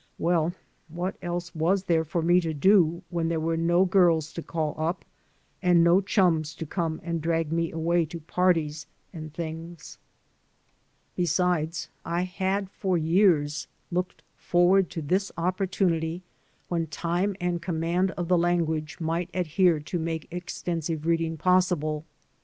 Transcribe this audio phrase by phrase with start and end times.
[0.17, 0.53] Well,
[0.87, 4.73] what else was there for me to do when there were no girls to call
[4.79, 5.05] up
[5.61, 9.99] and no chums to come and drag me away to parties and things?
[11.15, 15.67] 2S6 THE FRUITS OP SOLITUDE Besides, I had for years looked forward to this oppor
[15.67, 16.21] tunity
[16.67, 22.05] when time and command of the language might adhere to make extensive reading possible.